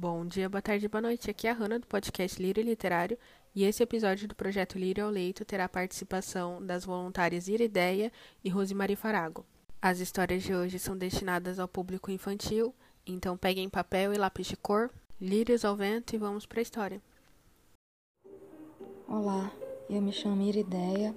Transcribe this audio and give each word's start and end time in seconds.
Bom 0.00 0.24
dia, 0.24 0.48
boa 0.48 0.62
tarde, 0.62 0.86
boa 0.86 1.02
noite. 1.02 1.28
Aqui 1.28 1.48
é 1.48 1.50
a 1.50 1.52
Hanna 1.52 1.76
do 1.76 1.86
podcast 1.88 2.40
Lírio 2.40 2.62
Literário 2.62 3.18
e 3.52 3.64
esse 3.64 3.82
episódio 3.82 4.28
do 4.28 4.34
projeto 4.36 4.78
Lírio 4.78 5.04
ao 5.04 5.10
Leito 5.10 5.44
terá 5.44 5.64
a 5.64 5.68
participação 5.68 6.64
das 6.64 6.84
voluntárias 6.84 7.48
Irideia 7.48 8.12
e 8.44 8.48
Rosemary 8.48 8.94
Farago. 8.94 9.44
As 9.82 9.98
histórias 9.98 10.44
de 10.44 10.54
hoje 10.54 10.78
são 10.78 10.96
destinadas 10.96 11.58
ao 11.58 11.66
público 11.66 12.12
infantil, 12.12 12.72
então 13.04 13.36
peguem 13.36 13.68
papel 13.68 14.14
e 14.14 14.16
lápis 14.16 14.46
de 14.46 14.56
cor, 14.56 14.88
lírios 15.20 15.64
ao 15.64 15.74
vento 15.74 16.14
e 16.14 16.16
vamos 16.16 16.46
para 16.46 16.60
a 16.60 16.62
história. 16.62 17.02
Olá, 19.08 19.50
eu 19.90 20.00
me 20.00 20.12
chamo 20.12 20.42
Irideia, 20.42 21.12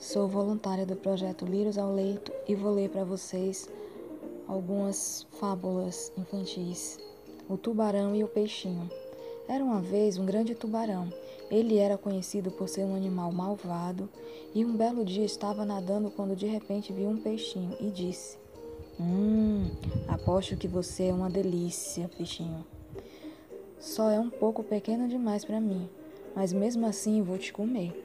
sou 0.00 0.26
voluntária 0.26 0.84
do 0.84 0.96
projeto 0.96 1.46
Lírios 1.46 1.78
ao 1.78 1.94
Leito 1.94 2.32
e 2.48 2.56
vou 2.56 2.74
ler 2.74 2.90
para 2.90 3.04
vocês 3.04 3.70
algumas 4.48 5.24
fábulas 5.38 6.12
infantis 6.16 6.98
o 7.48 7.56
tubarão 7.56 8.14
e 8.14 8.24
o 8.24 8.28
peixinho. 8.28 8.90
Era 9.48 9.62
uma 9.62 9.80
vez 9.80 10.18
um 10.18 10.26
grande 10.26 10.54
tubarão. 10.54 11.12
Ele 11.50 11.78
era 11.78 11.96
conhecido 11.96 12.50
por 12.50 12.68
ser 12.68 12.84
um 12.84 12.96
animal 12.96 13.30
malvado 13.30 14.08
e 14.54 14.64
um 14.64 14.76
belo 14.76 15.04
dia 15.04 15.24
estava 15.24 15.64
nadando 15.64 16.10
quando 16.10 16.34
de 16.34 16.46
repente 16.46 16.92
viu 16.92 17.08
um 17.08 17.16
peixinho 17.16 17.76
e 17.80 17.88
disse: 17.88 18.36
Hum, 18.98 19.70
aposto 20.08 20.56
que 20.56 20.66
você 20.66 21.04
é 21.04 21.12
uma 21.12 21.30
delícia, 21.30 22.10
peixinho. 22.16 22.66
Só 23.78 24.10
é 24.10 24.18
um 24.18 24.30
pouco 24.30 24.64
pequeno 24.64 25.06
demais 25.06 25.44
para 25.44 25.60
mim, 25.60 25.88
mas 26.34 26.52
mesmo 26.52 26.86
assim 26.86 27.22
vou 27.22 27.38
te 27.38 27.52
comer. 27.52 28.04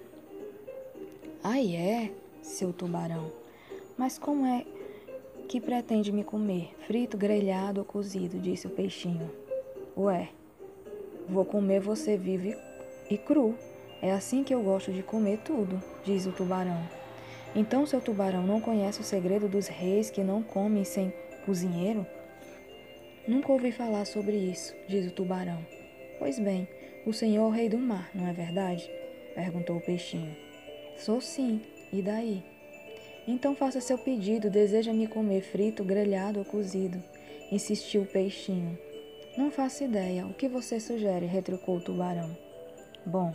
Ai 1.44 1.76
é, 1.76 2.12
seu 2.44 2.72
tubarão. 2.72 3.31
Mas 3.98 4.20
como 4.20 4.45
é 4.45 4.66
que 5.52 5.60
pretende 5.60 6.14
me 6.14 6.23
comer? 6.23 6.73
Frito, 6.88 7.18
grelhado 7.18 7.82
ou 7.82 7.86
cozido? 7.86 8.40
disse 8.40 8.68
o 8.68 8.70
peixinho. 8.70 9.30
Ué, 9.98 10.30
vou 11.28 11.44
comer 11.44 11.82
você 11.82 12.16
vivo 12.16 12.58
e 13.09 13.18
cru. 13.18 13.54
É 14.02 14.14
assim 14.14 14.45
que 14.45 14.56
eu 14.56 14.64
gosto 14.64 14.94
de 14.94 15.03
comer 15.03 15.40
tudo, 15.40 15.84
diz 16.06 16.25
o 16.25 16.31
tubarão. 16.31 16.81
Então 17.53 17.86
seu 17.86 18.00
tubarão 18.00 18.42
não 18.42 18.62
conhece 18.62 19.02
o 19.02 19.03
segredo 19.03 19.50
dos 19.50 19.67
reis 19.67 20.09
que 20.09 20.23
não 20.23 20.42
comem 20.42 20.86
sem 20.86 21.14
cozinheiro? 21.45 22.08
Nunca 23.28 23.52
ouvi 23.52 23.73
falar 23.73 24.06
sobre 24.06 24.38
isso, 24.38 24.73
diz 24.88 25.06
o 25.06 25.14
tubarão. 25.14 25.59
Pois 26.18 26.40
bem, 26.40 26.66
o 27.06 27.12
senhor 27.12 27.44
é 27.44 27.47
o 27.47 27.50
rei 27.50 27.68
do 27.68 27.78
mar, 27.78 28.09
não 28.16 28.25
é 28.25 28.31
verdade? 28.31 28.90
perguntou 29.36 29.75
o 29.75 29.81
peixinho. 29.81 30.34
Sou 30.95 31.20
sim, 31.20 31.62
e 31.92 32.02
daí? 32.02 32.42
Então 33.27 33.55
faça 33.55 33.80
seu 33.80 33.97
pedido, 33.97 34.50
deseja 34.50 34.91
me 34.91 35.08
comer 35.08 35.41
frito, 35.41 35.83
grelhado 35.83 36.39
ou 36.39 36.45
cozido? 36.45 37.02
Insistiu 37.52 38.02
o 38.02 38.05
peixinho. 38.05 38.78
Não 39.38 39.52
faço 39.52 39.83
ideia. 39.83 40.25
O 40.25 40.33
que 40.33 40.47
você 40.47 40.80
sugere? 40.80 41.25
retrucou 41.25 41.78
o 41.78 41.81
tubarão. 41.81 42.36
Bom, 43.05 43.33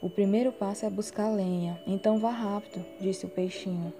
o 0.00 0.08
primeiro 0.08 0.52
passo 0.52 0.86
é 0.86 0.90
buscar 0.90 1.30
lenha. 1.30 1.80
Então 1.86 2.18
vá 2.18 2.30
rápido, 2.30 2.84
disse 3.00 3.26
o 3.26 3.28
peixinho. 3.28 3.92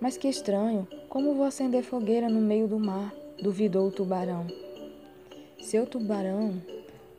Mas 0.00 0.16
que 0.16 0.28
estranho, 0.28 0.88
como 1.08 1.34
vou 1.34 1.44
acender 1.44 1.82
fogueira 1.82 2.28
no 2.28 2.40
meio 2.40 2.66
do 2.66 2.78
mar? 2.78 3.14
duvidou 3.42 3.88
o 3.88 3.90
tubarão. 3.90 4.46
Seu 5.60 5.86
tubarão, 5.86 6.60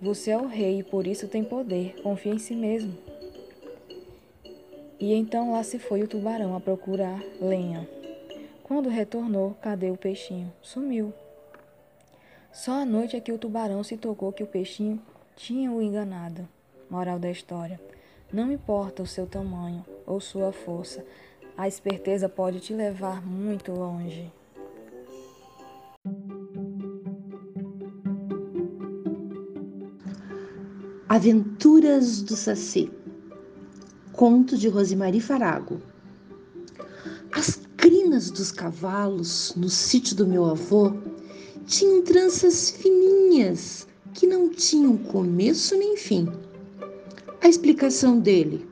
você 0.01 0.31
é 0.31 0.37
o 0.37 0.47
rei 0.47 0.79
e 0.79 0.83
por 0.83 1.05
isso 1.05 1.27
tem 1.27 1.43
poder. 1.43 1.95
Confie 2.01 2.31
em 2.31 2.39
si 2.39 2.55
mesmo. 2.55 3.10
E 5.01 5.15
então 5.15 5.51
lá 5.51 5.63
se 5.63 5.79
foi 5.79 6.03
o 6.03 6.07
tubarão 6.07 6.55
a 6.55 6.59
procurar 6.59 7.19
lenha. 7.41 7.89
Quando 8.61 8.87
retornou, 8.87 9.55
cadê 9.59 9.89
o 9.89 9.97
peixinho? 9.97 10.53
Sumiu. 10.61 11.11
Só 12.53 12.73
à 12.73 12.85
noite 12.85 13.15
é 13.15 13.19
que 13.19 13.31
o 13.31 13.37
tubarão 13.39 13.83
se 13.83 13.97
tocou 13.97 14.31
que 14.31 14.43
o 14.43 14.47
peixinho 14.47 15.01
tinha 15.35 15.71
o 15.71 15.81
enganado. 15.81 16.47
Moral 16.87 17.17
da 17.17 17.31
história: 17.31 17.81
Não 18.31 18.51
importa 18.51 19.01
o 19.01 19.07
seu 19.07 19.25
tamanho 19.25 19.83
ou 20.05 20.21
sua 20.21 20.51
força, 20.51 21.03
a 21.57 21.67
esperteza 21.67 22.29
pode 22.29 22.59
te 22.59 22.71
levar 22.71 23.25
muito 23.25 23.71
longe. 23.71 24.31
Aventuras 31.09 32.21
do 32.21 32.35
Saci 32.35 33.00
Conto 34.13 34.57
de 34.57 34.67
Rosemary 34.67 35.21
Farago. 35.21 35.81
As 37.31 37.59
crinas 37.77 38.29
dos 38.29 38.51
cavalos 38.51 39.53
no 39.55 39.69
sítio 39.69 40.15
do 40.15 40.27
meu 40.27 40.45
avô 40.45 40.93
tinham 41.65 42.03
tranças 42.03 42.69
fininhas 42.71 43.87
que 44.13 44.27
não 44.27 44.49
tinham 44.49 44.97
começo 44.97 45.77
nem 45.77 45.95
fim. 45.95 46.27
A 47.41 47.47
explicação 47.47 48.19
dele 48.19 48.67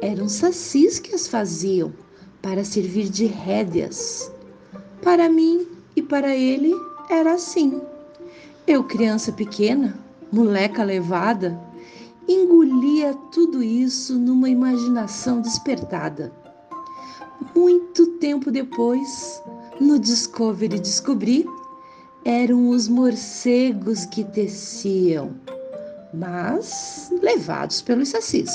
eram 0.00 0.28
sacis 0.28 0.98
que 0.98 1.14
as 1.14 1.26
faziam 1.26 1.92
para 2.40 2.64
servir 2.64 3.08
de 3.08 3.26
rédeas. 3.26 4.30
Para 5.02 5.28
mim 5.28 5.66
e 5.96 6.02
para 6.02 6.36
ele 6.36 6.72
era 7.10 7.34
assim. 7.34 7.80
Eu, 8.66 8.84
criança 8.84 9.32
pequena, 9.32 9.98
moleca 10.30 10.84
levada, 10.84 11.58
engolia 12.28 13.14
tudo 13.32 13.62
isso 13.62 14.18
numa 14.18 14.50
imaginação 14.50 15.40
despertada. 15.40 16.30
Muito 17.56 18.06
tempo 18.18 18.50
depois, 18.50 19.42
no 19.80 19.98
Discovery 19.98 20.78
descobri, 20.78 21.46
eram 22.24 22.68
os 22.68 22.86
morcegos 22.86 24.04
que 24.04 24.22
teciam, 24.22 25.34
mas 26.12 27.10
levados 27.22 27.80
pelos 27.80 28.10
sacis. 28.10 28.52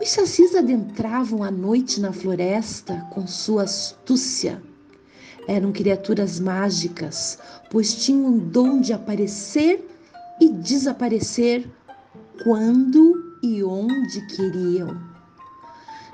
Os 0.00 0.10
sacis 0.10 0.54
adentravam 0.54 1.42
à 1.42 1.50
noite 1.50 2.00
na 2.00 2.12
floresta 2.12 3.06
com 3.10 3.26
sua 3.26 3.62
astúcia. 3.62 4.62
Eram 5.48 5.72
criaturas 5.72 6.38
mágicas, 6.38 7.38
pois 7.70 7.94
tinham 7.94 8.34
o 8.34 8.40
dom 8.40 8.80
de 8.80 8.92
aparecer 8.92 9.86
e 10.40 10.48
desaparecer 10.48 11.68
quando 12.42 13.36
e 13.42 13.62
onde 13.62 14.26
queriam. 14.26 14.98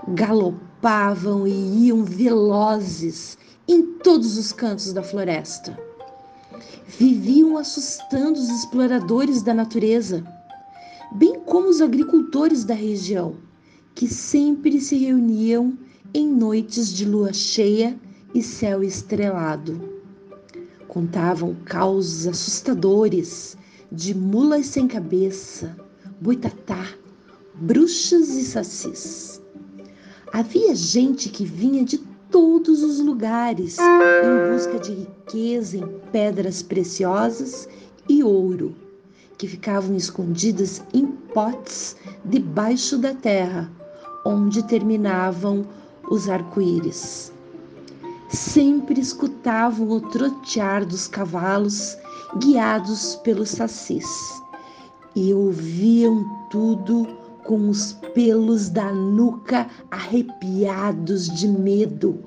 Galopavam 0.08 1.46
e 1.46 1.86
iam 1.86 2.02
velozes 2.02 3.38
em 3.68 3.82
todos 3.98 4.36
os 4.36 4.52
cantos 4.52 4.92
da 4.92 5.02
floresta. 5.02 5.78
Viviam 6.98 7.56
assustando 7.56 8.38
os 8.38 8.48
exploradores 8.48 9.42
da 9.42 9.54
natureza, 9.54 10.24
bem 11.12 11.40
como 11.40 11.68
os 11.68 11.80
agricultores 11.80 12.64
da 12.64 12.74
região, 12.74 13.36
que 13.94 14.08
sempre 14.08 14.80
se 14.80 14.96
reuniam 14.96 15.78
em 16.12 16.26
noites 16.28 16.88
de 16.92 17.04
lua 17.04 17.32
cheia 17.32 17.96
e 18.34 18.42
céu 18.42 18.82
estrelado. 18.82 19.80
Contavam 20.88 21.54
causos 21.64 22.26
assustadores 22.26 23.56
de 23.92 24.14
mulas 24.14 24.66
sem 24.66 24.88
cabeça, 24.88 25.76
boitatá, 26.20 26.86
bruxas 27.54 28.30
e 28.30 28.44
sacis. 28.44 29.40
Havia 30.32 30.74
gente 30.74 31.28
que 31.28 31.44
vinha 31.44 31.84
de 31.84 31.98
todos 32.30 32.82
os 32.82 32.98
lugares 33.00 33.78
em 33.78 34.52
busca 34.52 34.78
de 34.78 34.92
riqueza 34.92 35.76
em 35.76 35.86
pedras 36.10 36.62
preciosas 36.62 37.68
e 38.08 38.22
ouro, 38.22 38.74
que 39.38 39.46
ficavam 39.46 39.96
escondidas 39.96 40.82
em 40.92 41.06
potes 41.06 41.96
debaixo 42.24 42.98
da 42.98 43.14
terra, 43.14 43.70
onde 44.24 44.62
terminavam 44.62 45.66
os 46.10 46.28
arco-íris. 46.28 47.32
Sempre 48.28 49.00
escutavam 49.00 49.90
o 49.90 50.00
trotear 50.00 50.84
dos 50.84 51.06
cavalos 51.06 51.96
guiados 52.38 53.16
pelos 53.16 53.50
sacis 53.50 54.06
e 55.16 55.32
ouviam 55.32 56.46
tudo 56.50 57.06
com 57.42 57.70
os 57.70 57.94
pelos 58.14 58.68
da 58.68 58.92
nuca 58.92 59.68
arrepiados 59.90 61.28
de 61.28 61.48
medo, 61.48 62.22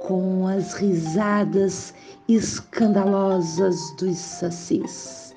com 0.00 0.48
as 0.48 0.74
risadas 0.74 1.94
escandalosas 2.28 3.76
dos 3.96 4.18
sacis. 4.18 5.28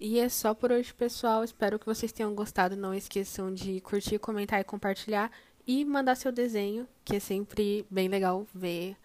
E 0.00 0.18
é 0.18 0.28
só 0.28 0.52
por 0.52 0.70
hoje, 0.70 0.92
pessoal. 0.92 1.42
Espero 1.42 1.78
que 1.78 1.86
vocês 1.86 2.12
tenham 2.12 2.34
gostado. 2.34 2.76
Não 2.76 2.92
esqueçam 2.92 3.52
de 3.52 3.80
curtir, 3.80 4.18
comentar 4.18 4.60
e 4.60 4.64
compartilhar 4.64 5.30
e 5.66 5.84
mandar 5.84 6.16
seu 6.16 6.32
desenho, 6.32 6.86
que 7.04 7.16
é 7.16 7.20
sempre 7.20 7.86
bem 7.90 8.08
legal 8.08 8.46
ver 8.54 8.96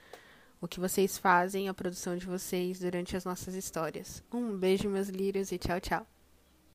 o 0.60 0.68
que 0.68 0.80
vocês 0.80 1.18
fazem, 1.18 1.70
a 1.70 1.74
produção 1.74 2.18
de 2.18 2.26
vocês 2.26 2.80
durante 2.80 3.16
as 3.16 3.26
nossas 3.26 3.54
histórias. 3.54 4.24
Um 4.34 4.58
beijo, 4.58 4.90
meus 4.90 5.10
lírios, 5.10 5.52
e 5.52 5.58
tchau, 5.58 5.80
tchau. 5.80 6.17